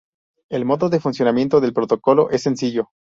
El 0.49 0.65
modo 0.65 0.89
de 0.89 0.99
funcionamiento 0.99 1.61
del 1.61 1.73
protocolo 1.73 2.31
es 2.31 2.41
sencillo. 2.41 2.89